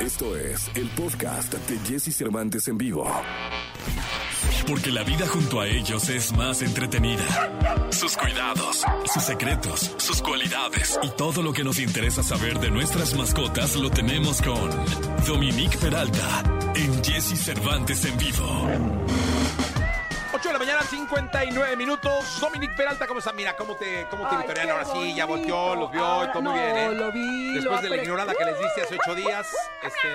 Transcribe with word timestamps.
Esto 0.00 0.34
es 0.34 0.70
el 0.76 0.88
podcast 0.88 1.52
de 1.52 1.78
Jesse 1.80 2.16
Cervantes 2.16 2.66
en 2.68 2.78
vivo. 2.78 3.06
Porque 4.66 4.90
la 4.90 5.02
vida 5.02 5.26
junto 5.26 5.60
a 5.60 5.68
ellos 5.68 6.08
es 6.08 6.32
más 6.32 6.62
entretenida. 6.62 7.22
Sus 7.90 8.16
cuidados, 8.16 8.82
sus 9.12 9.22
secretos, 9.22 9.94
sus 9.98 10.22
cualidades 10.22 10.98
y 11.02 11.10
todo 11.10 11.42
lo 11.42 11.52
que 11.52 11.64
nos 11.64 11.78
interesa 11.78 12.22
saber 12.22 12.58
de 12.60 12.70
nuestras 12.70 13.14
mascotas 13.14 13.76
lo 13.76 13.90
tenemos 13.90 14.40
con 14.40 14.70
Dominique 15.26 15.76
Peralta 15.76 16.44
en 16.74 17.04
Jesse 17.04 17.38
Cervantes 17.38 18.02
en 18.06 18.16
vivo. 18.16 19.29
59 21.10 21.76
minutos. 21.76 22.40
Dominique 22.40 22.72
Peralta, 22.76 23.04
¿cómo 23.08 23.18
está? 23.18 23.32
Mira, 23.32 23.56
¿cómo 23.56 23.74
te, 23.74 24.06
cómo 24.10 24.28
te 24.28 24.36
Ay, 24.36 24.42
victorian 24.44 24.70
ahora 24.70 24.84
sí? 24.84 25.12
Ya 25.16 25.24
volteó, 25.26 25.74
los 25.74 25.90
vio 25.90 26.00
y 26.00 26.04
Ahora- 26.04 26.32
todo 26.32 26.42
muy 26.42 26.52
no, 26.54 26.62
bien, 26.62 26.76
¿eh? 26.76 26.94
lo 26.94 27.10
vi, 27.12 27.54
Después 27.54 27.64
lo 27.82 27.90
de 27.90 27.96
la 27.96 28.02
ignorada 28.04 28.32
que 28.34 28.44
les 28.44 28.58
diste 28.60 28.82
hace 28.82 28.94
ocho 28.94 29.14
días, 29.16 29.48
este... 29.82 30.08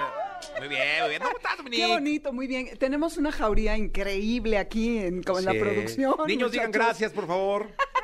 Muy 0.59 0.67
bien, 0.69 0.99
muy 1.01 1.09
bien. 1.09 1.21
¿Cómo 1.21 1.35
estás, 1.37 1.57
Dominique? 1.57 1.83
Qué 1.85 1.91
bonito, 1.91 2.31
muy 2.33 2.47
bien. 2.47 2.77
Tenemos 2.77 3.17
una 3.17 3.31
jauría 3.33 3.75
increíble 3.75 4.57
aquí 4.57 4.99
en, 4.99 5.21
como 5.23 5.39
en 5.39 5.45
Sí. 5.45 5.53
la 5.53 5.59
producción. 5.59 6.15
Niños, 6.27 6.51
digan 6.51 6.71
gracias, 6.71 7.11
por 7.11 7.27
favor. 7.27 7.67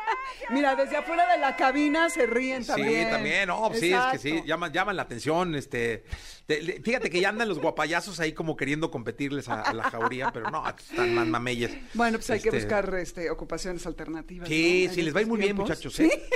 Mira, 0.50 0.76
desde 0.76 0.98
afuera 0.98 1.32
de 1.32 1.38
la 1.40 1.56
cabina 1.56 2.10
se 2.10 2.26
ríen 2.26 2.66
también. 2.66 3.06
Sí, 3.06 3.12
también, 3.12 3.48
no, 3.48 3.68
pues 3.70 3.80
sí, 3.80 3.94
es 3.94 4.02
que 4.12 4.18
sí, 4.18 4.42
llaman, 4.46 4.72
llaman 4.74 4.96
la 4.96 5.04
atención, 5.04 5.56
este, 5.56 6.04
te- 6.46 6.82
fíjate 6.84 7.10
que 7.10 7.20
ya 7.22 7.30
andan 7.30 7.48
los 7.48 7.60
guapayazos 7.60 8.20
ahí 8.20 8.34
como 8.34 8.56
queriendo 8.58 8.92
competirles 8.92 9.48
a, 9.50 9.62
a 9.62 9.74
la 9.74 9.84
jauría, 9.90 10.32
pero 10.32 10.50
no, 10.52 10.68
están 10.68 11.14
más 11.16 11.28
mameyes. 11.28 11.72
Bueno, 11.94 12.18
pues 12.18 12.30
hay 12.32 12.40
que 12.42 12.50
Este, 12.50 12.60
buscar 12.62 12.94
este, 12.96 13.30
ocupaciones 13.30 13.86
alternativas. 13.86 14.48
Sí, 14.48 14.86
¿no? 14.88 14.94
sí, 14.94 15.02
les 15.04 15.16
va 15.16 15.20
a 15.20 15.22
ir 15.22 15.28
muy 15.28 15.40
bien, 15.40 15.56
muchachos, 15.56 15.94
Sí. 15.96 16.04
¿eh? 16.14 16.30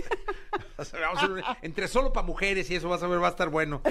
Vamos 0.78 0.94
a 0.94 1.08
hacer 1.18 1.32
un- 1.32 1.44
entre 1.62 1.88
solo 1.88 2.12
para 2.14 2.26
mujeres 2.26 2.70
y 2.70 2.76
eso 2.76 2.90
vas 2.90 3.02
a 3.04 3.08
ver, 3.08 3.22
va 3.22 3.28
a 3.28 3.32
estar 3.32 3.50
bueno. 3.50 3.82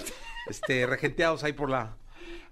Este, 0.49 0.87
regenteados 0.87 1.43
ahí 1.45 1.53
por 1.53 1.71
la... 1.71 1.97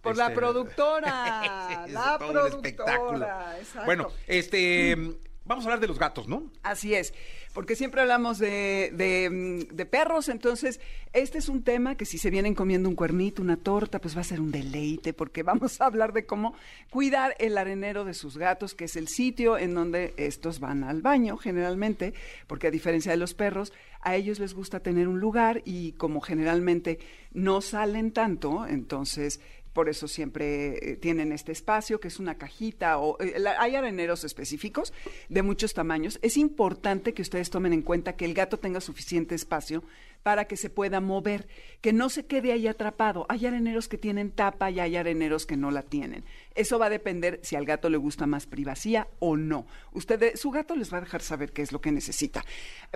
Por 0.02 0.16
la 0.16 0.24
este, 0.24 0.36
productora, 0.36 1.84
sí, 1.86 1.92
la 1.92 2.18
todo 2.18 2.26
un 2.28 2.32
productora, 2.32 2.48
espectáculo. 2.68 3.26
exacto. 3.60 3.84
Bueno, 3.84 4.08
este, 4.26 4.96
vamos 5.44 5.64
a 5.64 5.68
hablar 5.68 5.80
de 5.80 5.88
los 5.88 5.98
gatos, 5.98 6.28
¿no? 6.28 6.50
Así 6.62 6.94
es, 6.94 7.12
porque 7.52 7.76
siempre 7.76 8.00
hablamos 8.00 8.38
de, 8.38 8.92
de, 8.94 9.30
mm, 9.30 9.74
de 9.74 9.86
perros, 9.86 10.28
entonces 10.28 10.80
este 11.12 11.38
es 11.38 11.48
un 11.48 11.62
tema 11.62 11.94
que 11.96 12.06
si 12.06 12.18
se 12.18 12.30
vienen 12.30 12.54
comiendo 12.54 12.88
un 12.88 12.94
cuernito, 12.94 13.42
una 13.42 13.56
torta, 13.56 14.00
pues 14.00 14.16
va 14.16 14.20
a 14.22 14.24
ser 14.24 14.40
un 14.40 14.50
deleite, 14.50 15.12
porque 15.12 15.42
vamos 15.42 15.80
a 15.80 15.86
hablar 15.86 16.12
de 16.12 16.26
cómo 16.26 16.54
cuidar 16.90 17.34
el 17.38 17.58
arenero 17.58 18.04
de 18.04 18.14
sus 18.14 18.36
gatos, 18.38 18.74
que 18.74 18.84
es 18.84 18.96
el 18.96 19.08
sitio 19.08 19.58
en 19.58 19.74
donde 19.74 20.14
estos 20.16 20.60
van 20.60 20.84
al 20.84 21.02
baño 21.02 21.36
generalmente, 21.36 22.14
porque 22.46 22.68
a 22.68 22.70
diferencia 22.70 23.12
de 23.12 23.18
los 23.18 23.34
perros, 23.34 23.72
a 24.00 24.16
ellos 24.16 24.38
les 24.38 24.54
gusta 24.54 24.80
tener 24.80 25.08
un 25.08 25.20
lugar 25.20 25.62
y 25.64 25.92
como 25.92 26.20
generalmente 26.20 26.98
no 27.32 27.60
salen 27.60 28.12
tanto, 28.12 28.66
entonces 28.66 29.40
por 29.72 29.88
eso 29.88 30.06
siempre 30.08 30.92
eh, 30.92 30.96
tienen 30.96 31.32
este 31.32 31.52
espacio, 31.52 31.98
que 32.00 32.08
es 32.08 32.18
una 32.18 32.36
cajita, 32.36 32.98
o 32.98 33.18
eh, 33.20 33.38
la- 33.38 33.60
hay 33.60 33.74
areneros 33.76 34.22
específicos 34.24 34.92
de 35.28 35.42
muchos 35.42 35.72
tamaños. 35.74 36.18
Es 36.22 36.36
importante 36.36 37.14
que 37.14 37.22
ustedes 37.22 37.50
tomen 37.50 37.72
en 37.72 37.82
cuenta 37.82 38.14
que 38.14 38.24
el 38.24 38.34
gato 38.34 38.58
tenga 38.58 38.80
suficiente 38.80 39.34
espacio 39.34 39.82
para 40.22 40.46
que 40.46 40.56
se 40.56 40.70
pueda 40.70 41.00
mover, 41.00 41.48
que 41.80 41.92
no 41.92 42.08
se 42.08 42.26
quede 42.26 42.52
ahí 42.52 42.66
atrapado. 42.66 43.26
Hay 43.28 43.46
areneros 43.46 43.88
que 43.88 43.98
tienen 43.98 44.30
tapa 44.30 44.70
y 44.70 44.80
hay 44.80 44.96
areneros 44.96 45.46
que 45.46 45.56
no 45.56 45.70
la 45.70 45.82
tienen. 45.82 46.24
Eso 46.54 46.78
va 46.78 46.86
a 46.86 46.90
depender 46.90 47.40
si 47.42 47.56
al 47.56 47.64
gato 47.64 47.88
le 47.88 47.96
gusta 47.96 48.26
más 48.26 48.46
privacidad 48.46 49.08
o 49.18 49.36
no. 49.36 49.66
Ustedes, 49.92 50.40
su 50.40 50.50
gato 50.50 50.76
les 50.76 50.92
va 50.92 50.98
a 50.98 51.02
dejar 51.02 51.22
saber 51.22 51.52
qué 51.52 51.62
es 51.62 51.72
lo 51.72 51.80
que 51.80 51.92
necesita. 51.92 52.44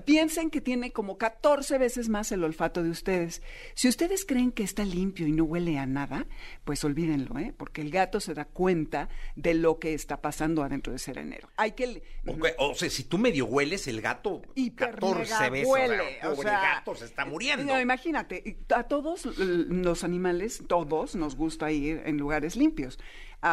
Piensen 0.05 0.51
que 0.51 0.61
tiene 0.61 0.93
como 0.93 1.19
14 1.19 1.79
veces 1.79 2.09
más 2.09 2.31
el 2.33 2.45
olfato 2.45 2.83
de 2.83 2.91
ustedes. 2.91 3.43
Si 3.75 3.89
ustedes 3.89 4.25
creen 4.25 4.53
que 4.53 4.63
está 4.63 4.85
limpio 4.85 5.27
y 5.27 5.33
no 5.33 5.45
huele 5.45 5.79
a 5.79 5.87
nada, 5.87 6.27
pues 6.65 6.85
olvídenlo, 6.85 7.39
¿eh? 7.39 7.55
porque 7.57 7.81
el 7.81 7.91
gato 7.91 8.21
se 8.21 8.35
da 8.35 8.45
cuenta 8.45 9.09
de 9.35 9.55
lo 9.55 9.79
que 9.79 9.95
está 9.95 10.21
pasando 10.21 10.63
adentro 10.63 10.93
de 10.93 10.99
ese 10.99 11.11
arenero. 11.13 11.49
Hay 11.57 11.73
que... 11.73 12.03
O 12.59 12.75
sea, 12.75 12.91
si 12.91 13.05
tú 13.05 13.19
medio 13.19 13.47
hueles, 13.47 13.89
el 13.89 14.01
gato 14.01 14.43
Hiper 14.55 14.97
14 14.97 15.21
mega 15.21 15.51
veces, 15.51 15.69
huele, 15.69 16.19
o 16.19 16.21
sea, 16.21 16.31
o 16.31 16.37
sea, 16.37 16.61
gato 16.61 16.95
se 16.95 17.16
está 17.17 17.25
muriendo. 17.25 17.65
No, 17.65 17.81
imagínate, 17.81 18.59
a 18.75 18.83
todos 18.83 19.25
los 19.39 20.05
animales, 20.05 20.63
todos 20.67 21.17
nos 21.17 21.35
gusta 21.35 21.73
ir 21.73 22.03
en 22.05 22.19
lugares 22.19 22.57
limpios 22.57 22.99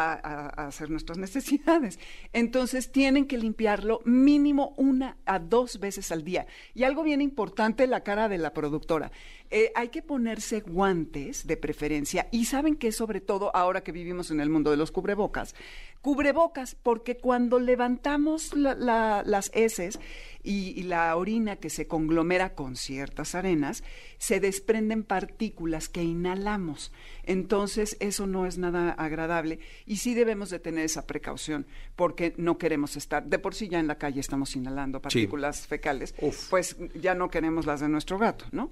a, 0.02 0.66
hacer 0.66 0.90
nuestras 0.90 1.18
necesidades. 1.18 1.98
Entonces 2.32 2.90
tienen 2.90 3.26
que 3.26 3.38
limpiarlo 3.38 4.00
mínimo 4.04 4.74
una 4.76 5.16
a 5.26 5.38
dos 5.38 5.78
veces 5.80 6.10
al 6.12 6.24
día. 6.24 6.46
Y 6.74 6.84
algo 6.84 7.02
bien 7.02 7.20
importante, 7.20 7.86
la 7.86 8.02
cara 8.02 8.28
de 8.28 8.38
la 8.38 8.52
productora. 8.52 9.12
Eh, 9.50 9.70
hay 9.76 9.88
que 9.88 10.02
ponerse 10.02 10.60
guantes 10.60 11.46
de 11.46 11.56
preferencia 11.56 12.26
y 12.32 12.46
saben 12.46 12.76
que 12.76 12.90
sobre 12.92 13.20
todo 13.20 13.54
ahora 13.54 13.82
que 13.82 13.92
vivimos 13.92 14.30
en 14.30 14.40
el 14.40 14.48
mundo 14.50 14.70
de 14.70 14.76
los 14.76 14.90
cubrebocas, 14.90 15.54
cubrebocas 16.00 16.74
porque 16.82 17.16
cuando 17.16 17.60
levantamos 17.60 18.54
la- 18.54 18.74
la- 18.74 19.22
las 19.24 19.50
heces 19.54 20.00
y, 20.42 20.78
y 20.78 20.82
la 20.84 21.14
orina 21.16 21.56
que 21.56 21.70
se 21.70 21.86
conglomera 21.86 22.54
con 22.54 22.74
ciertas 22.76 23.34
arenas, 23.34 23.84
se 24.18 24.40
desprenden 24.40 25.04
partículas 25.04 25.88
que 25.88 26.02
inhalamos. 26.02 26.90
Entonces, 27.22 27.96
eso 28.00 28.26
no 28.26 28.46
es 28.46 28.58
nada 28.58 28.90
agradable 28.90 29.60
y 29.86 29.96
sí 29.96 30.14
debemos 30.14 30.50
de 30.50 30.58
tener 30.58 30.84
esa 30.84 31.06
precaución 31.06 31.66
porque 31.96 32.34
no 32.36 32.56
queremos 32.58 32.96
estar, 32.96 33.24
de 33.24 33.38
por 33.38 33.54
sí 33.54 33.68
ya 33.68 33.78
en 33.80 33.86
la 33.86 33.96
calle 33.98 34.20
estamos 34.20 34.54
inhalando 34.56 35.00
partículas 35.02 35.66
fecales, 35.66 36.14
Uf. 36.20 36.48
pues 36.50 36.76
ya 37.00 37.14
no 37.14 37.28
queremos 37.30 37.66
las 37.66 37.80
de 37.80 37.88
nuestro 37.88 38.18
gato, 38.18 38.46
¿no? 38.52 38.70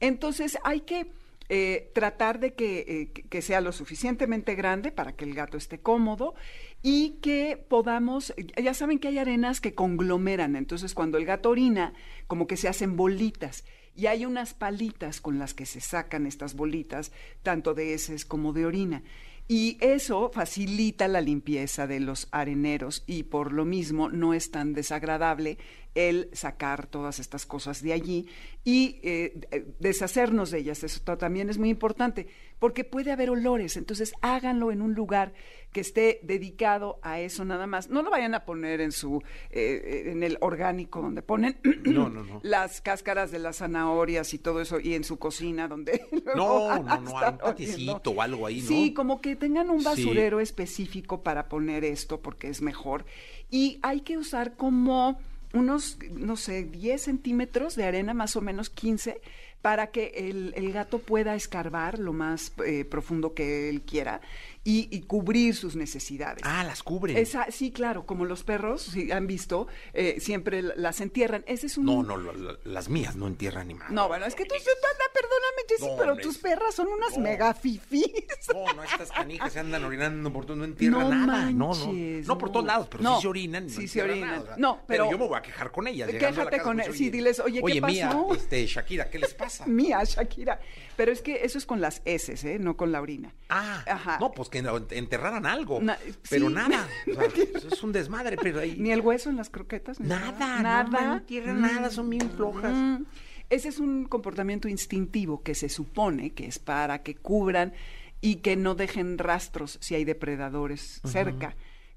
Entonces, 0.00 0.58
hay 0.64 0.80
que 0.80 1.06
eh, 1.50 1.90
tratar 1.94 2.40
de 2.40 2.54
que, 2.54 2.78
eh, 2.88 3.10
que- 3.12 3.22
que 3.24 3.42
sea 3.42 3.60
lo 3.60 3.70
suficientemente 3.72 4.54
grande 4.54 4.90
para 4.90 5.12
que 5.14 5.24
el 5.26 5.34
gato 5.34 5.58
esté 5.58 5.78
cómodo 5.78 6.34
y 6.82 7.18
que 7.20 7.62
podamos, 7.68 8.32
ya 8.62 8.72
saben 8.72 8.98
que 8.98 9.08
hay 9.08 9.18
arenas 9.18 9.60
que 9.60 9.74
conglomeran, 9.74 10.56
entonces 10.56 10.94
cuando 10.94 11.18
el 11.18 11.26
gato 11.26 11.50
orina, 11.50 11.92
como 12.28 12.46
que 12.46 12.56
se 12.56 12.66
hacen 12.68 12.96
bolitas. 12.96 13.64
Y 13.94 14.06
hay 14.06 14.24
unas 14.24 14.54
palitas 14.54 15.20
con 15.20 15.38
las 15.38 15.52
que 15.52 15.66
se 15.66 15.80
sacan 15.82 16.26
estas 16.26 16.54
bolitas, 16.54 17.12
tanto 17.42 17.74
de 17.74 17.92
heces 17.92 18.24
como 18.24 18.54
de 18.54 18.64
orina. 18.64 19.02
Y 19.46 19.76
eso 19.80 20.30
facilita 20.32 21.06
la 21.06 21.20
limpieza 21.20 21.86
de 21.86 22.00
los 22.00 22.28
areneros 22.30 23.04
y 23.06 23.24
por 23.24 23.52
lo 23.52 23.66
mismo 23.66 24.08
no 24.08 24.32
es 24.32 24.50
tan 24.50 24.72
desagradable 24.72 25.58
el 25.94 26.28
sacar 26.32 26.86
todas 26.86 27.18
estas 27.20 27.46
cosas 27.46 27.82
de 27.82 27.92
allí 27.92 28.26
y 28.64 29.00
eh, 29.02 29.40
eh, 29.50 29.66
deshacernos 29.78 30.50
de 30.50 30.58
ellas. 30.58 30.82
Eso 30.82 31.00
ta- 31.04 31.16
también 31.18 31.50
es 31.50 31.58
muy 31.58 31.68
importante 31.70 32.26
porque 32.58 32.84
puede 32.84 33.12
haber 33.12 33.30
olores. 33.30 33.76
Entonces 33.76 34.12
háganlo 34.20 34.72
en 34.72 34.82
un 34.82 34.94
lugar 34.94 35.32
que 35.72 35.80
esté 35.80 36.20
dedicado 36.22 36.98
a 37.02 37.20
eso 37.20 37.44
nada 37.44 37.66
más. 37.66 37.90
No 37.90 38.02
lo 38.02 38.10
vayan 38.10 38.34
a 38.34 38.44
poner 38.44 38.80
en 38.80 38.92
su 38.92 39.22
eh, 39.50 40.04
en 40.06 40.22
el 40.22 40.38
orgánico 40.40 41.00
donde 41.02 41.22
ponen 41.22 41.58
No, 41.84 42.08
no, 42.08 42.22
no. 42.24 42.40
las 42.44 42.80
cáscaras 42.80 43.30
de 43.30 43.38
las 43.40 43.56
zanahorias 43.58 44.34
y 44.34 44.38
todo 44.38 44.60
eso 44.60 44.78
y 44.80 44.94
en 44.94 45.04
su 45.04 45.18
cocina 45.18 45.68
donde 45.68 46.00
No, 46.36 46.80
no, 46.82 47.00
no, 47.00 47.08
estar 47.08 47.32
un 47.34 47.38
patiecito 47.38 47.92
oliendo. 47.92 48.10
o 48.10 48.22
algo 48.22 48.46
ahí, 48.46 48.60
¿no? 48.62 48.66
Sí, 48.68 48.94
como 48.94 49.20
que 49.20 49.36
tengan 49.36 49.70
un 49.70 49.80
Sí. 49.80 49.84
basurero 49.84 50.40
específico 50.40 51.22
para 51.22 51.48
poner 51.48 51.84
esto 51.84 52.20
porque 52.22 52.48
es 52.48 52.62
mejor. 52.62 53.04
Y 53.50 53.78
hay 53.82 54.00
que 54.00 54.16
usar 54.18 54.56
como 54.56 55.18
unos, 55.54 55.98
no 56.10 56.36
sé, 56.36 56.64
10 56.64 57.00
centímetros 57.00 57.76
de 57.76 57.84
arena, 57.84 58.12
más 58.12 58.36
o 58.36 58.40
menos 58.40 58.68
15, 58.70 59.20
para 59.62 59.86
que 59.86 60.12
el, 60.16 60.52
el 60.56 60.72
gato 60.72 60.98
pueda 60.98 61.34
escarbar 61.34 61.98
lo 61.98 62.12
más 62.12 62.52
eh, 62.66 62.84
profundo 62.84 63.32
que 63.32 63.70
él 63.70 63.80
quiera 63.80 64.20
y, 64.64 64.88
y 64.90 65.02
cubrir 65.02 65.54
sus 65.54 65.76
necesidades. 65.76 66.42
Ah, 66.44 66.64
las 66.64 66.82
cubren. 66.82 67.16
Esa, 67.18 67.50
sí, 67.50 67.70
claro, 67.70 68.06
como 68.06 68.24
los 68.24 68.44
perros, 68.44 68.82
si 68.82 69.12
han 69.12 69.26
visto, 69.26 69.66
eh, 69.92 70.16
siempre 70.20 70.62
las 70.62 71.00
entierran. 71.02 71.44
Ese 71.46 71.66
es 71.66 71.76
un... 71.78 71.84
No, 71.84 72.02
no, 72.02 72.16
lo- 72.16 72.32
lo- 72.32 72.58
las 72.64 72.88
mías 72.88 73.14
no 73.16 73.26
entierran 73.26 73.68
ni 73.68 73.74
más. 73.74 73.90
No, 73.90 74.08
bueno, 74.08 74.24
es 74.26 74.34
que 74.34 74.44
tú, 74.46 74.54
perdóname, 74.54 75.62
Jessy, 75.68 75.86
No, 75.86 75.96
pero 75.96 76.16
tus 76.16 76.38
perras 76.38 76.74
son 76.74 76.88
unas 76.88 77.12
No. 77.16 77.22
mega 77.22 77.52
fifís. 77.54 78.04
No, 78.52 78.72
no, 78.74 78.82
estas 78.84 79.10
canijas 79.12 79.52
se 79.52 79.60
andan 79.60 79.84
orinando 79.84 80.32
por 80.32 80.44
todo, 80.46 80.56
no 80.56 80.64
entierran 80.64 81.26
nada. 81.26 81.50
no, 81.50 81.74
no. 81.74 81.92
No 81.92 82.38
por 82.38 82.50
todos 82.50 82.64
lados, 82.66 82.88
pero 82.90 83.16
sí 83.16 83.22
se 83.22 83.28
orinan. 83.28 83.68
sí 83.70 83.88
se 83.88 84.02
orinan. 84.02 84.44
nada. 84.44 84.56
No, 84.58 84.80
pero- 84.86 85.10
yo 85.10 85.18
me 85.18 85.26
voy 85.28 85.36
a 85.38 85.42
quejar 85.42 85.70
con 85.70 85.86
ellas. 85.86 86.10
llegando 86.10 86.40
a 86.40 86.44
la 86.44 86.50
Quéjate 86.50 86.56
casa, 86.56 86.64
con 86.64 86.76
pues, 86.76 86.88
él. 86.88 86.94
Sí, 86.94 87.10
diles, 87.10 87.40
oye, 87.40 87.58
¿qué 87.60 87.64
Oye, 87.64 87.80
mía, 87.82 88.06
pasó? 88.08 88.34
este, 88.34 88.66
Shakira, 88.66 89.10
¿qué 89.10 89.18
les 89.18 89.34
pasa? 89.34 89.66
Mía, 89.66 90.02
Shakira. 90.04 90.58
Pero 90.96 91.12
es 91.12 91.22
que 91.22 91.44
eso 91.44 91.58
es 91.58 91.66
con 91.66 91.80
las 91.80 92.02
heces, 92.04 92.44
¿eh? 92.44 92.58
No 92.58 92.76
con 92.76 92.92
la 92.92 93.00
orina. 93.00 93.34
Ah, 93.48 93.82
Ajá. 93.86 94.18
no, 94.20 94.32
pues 94.32 94.48
que 94.62 94.96
enterraran 94.96 95.46
algo. 95.46 95.80
Na- 95.80 95.98
pero 96.30 96.48
sí. 96.48 96.54
nada. 96.54 96.88
O 97.56 97.60
sea, 97.60 97.70
es 97.72 97.82
un 97.82 97.92
desmadre, 97.92 98.36
pero 98.40 98.60
ahí. 98.60 98.76
Ni 98.78 98.90
el 98.90 99.00
hueso 99.00 99.30
en 99.30 99.36
las 99.36 99.50
croquetas. 99.50 100.00
ni 100.00 100.08
Nada, 100.08 100.62
Nada. 100.62 100.84
no, 100.84 101.00
no 101.08 101.16
entierran 101.18 101.60
nada, 101.60 101.90
son 101.90 102.08
bien 102.10 102.30
flojas. 102.30 102.72
Mm. 102.74 103.04
Ese 103.50 103.68
es 103.68 103.78
un 103.78 104.04
comportamiento 104.06 104.68
instintivo 104.68 105.42
que 105.42 105.54
se 105.54 105.68
supone 105.68 106.30
que 106.30 106.46
es 106.46 106.58
para 106.58 107.02
que 107.02 107.14
cubran 107.14 107.72
y 108.20 108.36
que 108.36 108.56
no 108.56 108.74
dejen 108.74 109.18
rastros 109.18 109.78
si 109.82 109.94
hay 109.94 110.04
depredadores 110.04 111.00
cerca. 111.04 111.54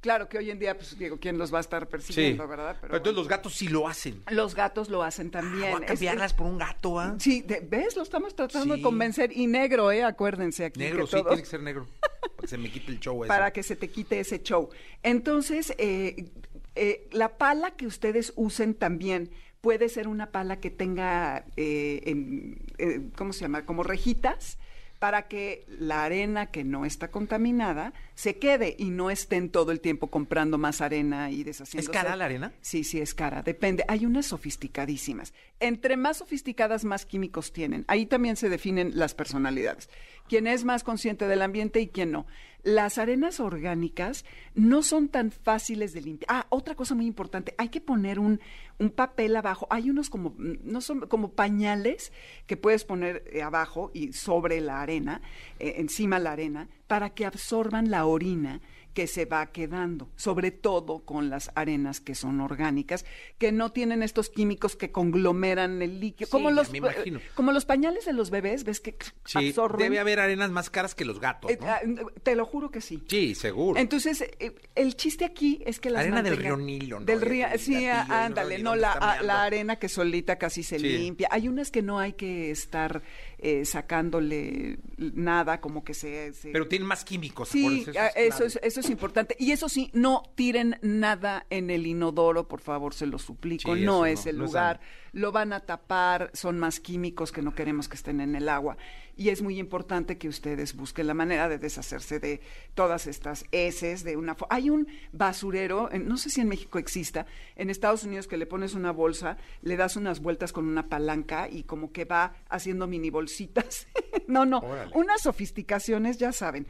Claro 0.08 0.30
que 0.30 0.38
hoy 0.38 0.50
en 0.52 0.58
día, 0.58 0.74
pues 0.78 0.98
digo, 0.98 1.18
¿quién 1.20 1.38
los 1.38 1.54
va 1.54 1.58
a 1.58 1.60
estar 1.60 1.86
persiguiendo, 1.90 2.48
verdad? 2.48 2.78
Pero, 2.80 2.96
entonces 2.96 3.14
bueno. 3.14 3.18
los 3.20 3.28
gatos 3.28 3.54
sí 3.56 3.68
lo 3.68 3.90
hacen. 3.90 4.24
Los 4.32 4.56
gatos 4.56 4.88
lo 4.88 5.04
hacen 5.04 5.30
también. 5.32 5.74
Voy 5.74 5.84
a 5.84 5.86
cambiarlas 5.86 6.34
por 6.34 6.48
un 6.48 6.58
gato, 6.58 6.98
¿ah? 6.98 7.18
Sí, 7.20 7.42
de- 7.42 7.60
¿ves? 7.60 7.98
Lo 7.98 8.04
estamos 8.04 8.34
tratando 8.34 8.76
Sí. 8.76 8.80
de 8.80 8.84
convencer. 8.86 9.36
Y 9.36 9.48
negro, 9.48 9.92
¿eh? 9.92 10.06
Acuérdense 10.06 10.64
aquí. 10.64 10.80
Negro, 10.80 11.06
que 11.06 11.18
sí, 11.18 11.24
tiene 11.24 11.42
que 11.42 11.46
ser 11.46 11.62
negro. 11.62 11.88
Para 12.00 12.38
que 12.40 12.48
se 12.48 12.58
me 12.58 12.72
quite 12.72 12.92
el 12.94 13.00
show 13.02 13.22
ese. 13.26 13.28
para 13.28 13.52
que 13.52 13.64
se 13.64 13.76
te 13.76 13.90
quite 13.90 14.18
ese 14.22 14.42
show. 14.42 14.70
Entonces, 15.04 15.74
eh, 15.78 16.30
eh, 16.76 17.10
la 17.12 17.38
pala 17.38 17.72
que 17.72 17.86
ustedes 17.86 18.32
usen 18.38 18.76
también 18.76 19.30
puede 19.60 19.90
ser 19.90 20.08
una 20.08 20.32
pala 20.32 20.62
que 20.62 20.70
tenga, 20.70 21.44
eh, 21.58 22.00
en- 22.06 22.66
eh, 22.78 23.10
¿cómo 23.18 23.34
se 23.34 23.42
llama? 23.42 23.66
Como 23.66 23.84
rejitas 23.84 24.58
para 25.00 25.28
que 25.28 25.66
la 25.68 26.04
arena 26.04 26.48
que 26.48 26.64
no 26.64 26.86
está 26.86 27.10
contaminada 27.12 27.94
se 28.16 28.38
quede 28.38 28.76
y 28.78 28.90
no 28.90 29.12
estén 29.12 29.50
todo 29.50 29.72
el 29.72 29.80
tiempo 29.80 30.08
comprando 30.08 30.58
más 30.58 30.82
arena 30.82 31.30
y 31.30 31.44
deshaciendo. 31.44 31.92
¿Es 31.92 31.96
cara 31.96 32.16
la 32.16 32.26
arena? 32.26 32.54
Sí, 32.62 32.84
sí, 32.84 33.00
es 33.00 33.14
cara. 33.14 33.44
Depende. 33.44 33.86
Hay 33.88 34.06
unas 34.06 34.26
sofisticadísimas. 34.26 35.34
Entre 35.60 35.98
más 35.98 36.18
sofisticadas, 36.18 36.84
más 36.84 37.06
químicos 37.06 37.54
tienen. 37.54 37.86
Ahí 37.88 38.06
también 38.06 38.36
se 38.36 38.50
definen 38.50 38.92
las 38.96 39.14
personalidades. 39.14 39.90
Quién 40.28 40.48
es 40.48 40.66
más 40.66 40.84
consciente 40.84 41.28
del 41.28 41.42
ambiente 41.42 41.80
y 41.80 41.88
quién 41.88 42.12
no. 42.12 42.26
Las 42.64 42.98
arenas 42.98 43.40
orgánicas 43.40 44.26
no 44.54 44.82
son 44.84 45.08
tan 45.08 45.32
fáciles 45.32 45.94
de 45.94 46.02
limpiar. 46.02 46.28
Ah, 46.30 46.48
otra 46.50 46.76
cosa 46.76 46.96
muy 46.96 47.06
importante, 47.06 47.54
hay 47.58 47.70
que 47.70 47.80
poner 47.80 48.20
un, 48.20 48.42
un 48.80 48.90
papel 48.90 49.36
abajo. 49.36 49.68
Hay 49.70 49.90
unos 49.90 50.10
como, 50.10 50.32
mm, 50.32 50.58
no 50.64 50.82
son 50.82 51.02
como 51.02 51.32
pañales 51.32 52.12
que 52.46 52.58
puedes 52.58 52.84
poner 52.84 53.24
eh, 53.32 53.42
abajo 53.42 53.92
y 53.94 54.14
sobre 54.14 54.60
la 54.62 54.82
arena, 54.82 55.22
eh, 55.60 55.76
encima 55.78 56.20
la 56.20 56.32
arena, 56.32 56.68
para 56.88 57.12
que 57.12 57.26
absorban 57.26 57.90
la 57.90 58.06
orina 58.06 58.62
que 58.98 59.06
se 59.06 59.26
va 59.26 59.46
quedando, 59.52 60.10
sobre 60.16 60.50
todo 60.50 61.06
con 61.06 61.30
las 61.30 61.52
arenas 61.54 62.02
que 62.02 62.16
son 62.16 62.42
orgánicas, 62.42 63.06
que 63.38 63.52
no 63.52 63.72
tienen 63.72 64.02
estos 64.02 64.32
químicos 64.32 64.76
que 64.76 64.92
conglomeran 64.92 65.84
el 65.84 66.00
líquido, 66.00 66.26
Sí, 66.26 66.32
como 66.32 66.50
los 66.50 66.72
me 66.72 66.80
imagino. 66.80 67.20
como 67.36 67.52
los 67.52 67.64
pañales 67.66 68.06
de 68.06 68.14
los 68.14 68.32
bebés, 68.32 68.64
ves 68.64 68.80
que 68.80 68.98
Sí, 69.24 69.38
absorben. 69.50 69.84
debe 69.84 70.00
haber 70.00 70.20
arenas 70.20 70.50
más 70.50 70.72
caras 70.72 70.96
que 70.96 71.06
los 71.06 71.20
gatos, 71.20 71.52
Eh, 71.52 71.60
¿no? 71.62 71.68
ah, 71.68 71.80
te 72.24 72.34
lo 72.36 72.44
juro 72.48 72.72
que 72.72 72.82
sí. 72.82 73.04
Sí, 73.08 73.36
seguro. 73.36 73.80
Entonces, 73.80 74.22
eh, 74.40 74.56
el 74.74 74.96
chiste 74.96 75.26
aquí 75.26 75.62
es 75.68 75.80
que 75.80 75.92
las 75.92 76.02
Arena 76.02 76.24
del 76.24 76.36
río 76.38 76.58
Nilo, 76.58 77.00
¿no? 77.00 77.06
Del 77.06 77.22
río, 77.22 77.46
sí, 77.60 77.74
gatillo, 77.86 77.92
ah, 78.16 78.26
ándale, 78.26 78.58
no, 78.58 78.76
la, 78.76 78.94
ah, 78.94 79.22
la 79.22 79.44
arena 79.44 79.76
que 79.76 79.90
solita 79.90 80.40
casi 80.40 80.64
se 80.64 80.80
Sí. 80.80 80.88
limpia. 80.88 81.28
Hay 81.30 81.48
unas 81.48 81.70
que 81.70 81.84
no 81.84 82.00
hay 82.00 82.14
que 82.14 82.50
estar 82.50 83.04
eh, 83.40 83.66
sacándole 83.66 84.80
nada, 84.98 85.60
como 85.62 85.84
que 85.84 85.94
se... 85.94 86.34
se- 86.34 86.52
Pero 86.52 86.68
tienen 86.68 86.88
más 86.88 87.04
químicos. 87.04 87.50
Sí, 87.50 87.86
ah, 88.00 88.08
eso, 88.16 88.44
es, 88.46 88.60
eso 88.64 88.80
es 88.80 88.90
importante. 88.90 89.36
Y 89.40 89.52
eso 89.52 89.70
sí, 89.70 89.90
no 89.94 90.24
tiren 90.36 90.78
nada 90.82 91.46
en 91.50 91.70
el 91.70 91.86
inodoro, 91.88 92.48
por 92.48 92.62
favor, 92.62 92.94
se 92.94 93.06
lo 93.06 93.20
suplico. 93.20 93.76
Sí, 93.76 93.84
no 93.84 94.06
es 94.06 94.26
no, 94.26 94.30
el 94.32 94.38
no 94.40 94.46
lugar. 94.46 94.80
lo 95.14 95.32
van 95.32 95.54
a 95.54 95.60
tapar, 95.62 96.32
son 96.34 96.58
más 96.60 96.80
químicos 96.80 97.32
que 97.32 97.42
no 97.42 97.54
queremos 97.54 97.88
que 97.88 97.96
estén 97.96 98.22
en 98.22 98.36
el 98.36 98.50
agua. 98.50 98.78
Y 99.20 99.30
es 99.30 99.42
muy 99.42 99.58
importante 99.58 100.20
que 100.20 100.28
ustedes 100.30 100.76
busquen 100.76 101.08
la 101.08 101.16
manera 101.16 101.50
de 101.50 101.58
deshacerse 101.58 102.20
de 102.20 102.40
todas 102.76 103.08
estas 103.08 103.46
heces 103.52 104.04
de 104.04 104.16
una 104.16 104.38
Hay 104.52 104.70
un 104.70 104.88
basurero, 105.12 105.92
en- 105.92 106.08
no 106.08 106.18
sé 106.18 106.30
si 106.30 106.42
en 106.42 106.48
México 106.48 106.78
exista, 106.78 107.26
en 107.56 107.72
Estados 107.72 108.04
Unidos 108.04 108.28
que 108.28 108.38
le 108.38 108.46
pones 108.46 108.76
una 108.76 108.92
bolsa, 108.92 109.38
le 109.64 109.76
das 109.76 109.96
unas 109.96 110.22
vueltas 110.22 110.54
con 110.54 110.68
una 110.68 110.88
palanca 110.88 111.50
y 111.50 111.64
como 111.64 111.92
que 111.92 112.06
va 112.06 112.36
haciendo 112.50 112.86
mini 112.86 113.10
bolsitas. 113.28 113.88
no, 114.28 114.46
no, 114.46 114.60
Órale. 114.60 114.92
unas 114.96 115.22
sofisticaciones, 115.22 116.18
ya 116.18 116.32
saben. 116.32 116.68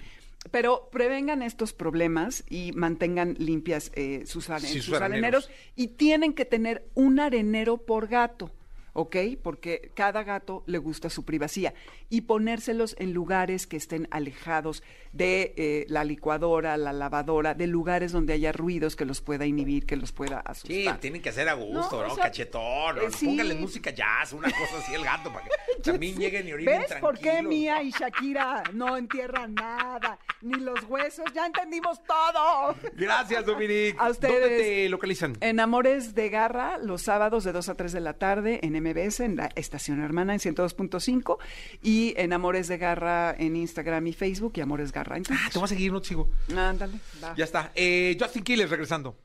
Pero 0.52 0.90
prevengan 0.92 1.42
estos 1.42 1.74
problemas 1.74 2.44
y 2.50 2.72
mantengan 2.74 3.36
limpias 3.38 3.92
eh, 3.96 4.24
sus, 4.26 4.50
Sí, 4.60 4.82
sus 4.82 4.96
areneros. 4.96 5.50
Y 5.76 5.88
tienen 5.90 6.34
que 6.34 6.46
tener 6.46 6.88
un 6.94 7.20
arenero 7.20 7.78
por 7.78 8.08
gato, 8.08 8.52
¿ok? 8.98 9.16
Porque 9.44 9.92
cada 9.94 10.24
gato 10.24 10.64
le 10.66 10.80
gusta 10.80 11.10
su 11.12 11.24
privacidad. 11.24 11.76
Y 12.10 12.22
ponérselos 12.22 12.96
en 12.98 13.14
lugares 13.14 13.68
que 13.68 13.78
estén 13.78 14.08
alejados 14.10 14.82
de 15.14 15.54
eh, 15.56 15.86
la 15.88 16.04
licuadora, 16.04 16.76
la 16.78 16.94
lavadora, 16.94 17.54
de 17.54 17.68
lugares 17.68 18.12
donde 18.12 18.34
haya 18.34 18.52
ruidos 18.52 18.96
que 18.96 19.06
los 19.06 19.22
pueda 19.22 19.46
inhibir, 19.46 19.86
que 19.86 19.96
los 19.98 20.12
pueda 20.12 20.42
Sí, 20.56 20.80
asustar. 20.82 21.00
tienen 21.00 21.22
que 21.22 21.30
hacer 21.30 21.48
a 21.48 21.54
gusto, 21.54 22.02
No, 22.02 22.08
¿no? 22.08 22.14
o 22.14 22.16
sea, 22.16 22.24
Cachetón, 22.26 22.98
eh, 22.98 23.02
sí. 23.16 23.28
Póngale 23.28 23.54
música 23.56 23.92
jazz, 23.92 24.34
una 24.34 24.50
cosa 24.50 24.78
así 24.80 24.94
el 24.96 25.04
gato, 25.04 25.32
para 25.32 25.46
que 25.46 25.52
también 25.84 26.16
sé. 26.16 26.20
lleguen 26.22 26.48
y 26.48 26.54
orinen 26.54 26.80
¿Ves 26.82 26.94
por 27.00 27.20
qué. 27.20 27.44
Mía 27.44 27.84
y 27.84 27.92
Shakira 27.92 28.64
no 28.74 28.98
entierran 28.98 29.54
nada? 29.54 30.18
Ni 30.42 30.56
los 30.60 30.84
huesos, 30.86 31.26
ya 31.36 31.46
entendimos 31.46 32.02
todo. 32.04 32.76
Gracias, 32.96 33.46
Dominic. 33.46 33.96
A 34.00 34.10
ustedes. 34.10 34.40
¿Dónde 34.42 34.58
te 34.58 34.90
localizan? 34.90 35.38
En 35.42 35.60
Amores 35.60 36.16
de 36.16 36.30
Garra, 36.30 36.78
los 36.80 37.04
sábados 37.04 37.44
de 37.44 37.52
2 37.52 37.70
a 37.70 37.76
3 37.76 37.92
de 37.94 38.00
la 38.02 38.14
tarde 38.14 38.60
en 38.64 38.76
MBS, 38.94 39.20
en 39.22 39.36
la 39.36 39.50
estación 39.56 40.02
hermana 40.02 40.34
en 40.34 40.40
102.5 40.40 41.38
y 41.82 42.14
en 42.18 42.34
Amores 42.34 42.68
de 42.68 42.78
Garra 42.78 43.36
en 43.38 43.56
Instagram 43.56 44.08
y 44.08 44.14
Facebook 44.14 44.54
y 44.56 44.62
Amores 44.62 44.92
Garra. 44.92 45.18
Entonces, 45.18 45.46
Ah, 45.46 45.50
te 45.52 45.60
voy 45.60 45.66
a 45.66 45.70
seguir, 45.70 45.92
no 45.92 46.02
te 46.02 46.10
sigo. 46.10 46.30
ándale, 46.56 46.98
va. 47.24 47.34
Ya 47.36 47.44
está. 47.44 47.72
Eh, 47.76 48.18
Justin 48.20 48.44
Quiles 48.44 48.70
regresando. 48.70 49.18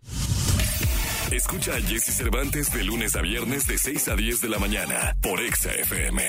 Escucha 1.31 1.75
a 1.77 1.81
Jesse 1.81 2.15
Cervantes 2.15 2.71
de 2.73 2.85
lunes 2.85 3.17
a 3.17 3.23
viernes 3.23 3.67
de 3.67 3.79
6 3.79 4.09
a 4.09 4.17
10 4.17 4.43
de 4.43 4.49
la 4.51 4.59
mañana 4.59 5.17
por 5.23 5.41
Exa 5.41 5.73
FM. 5.73 6.23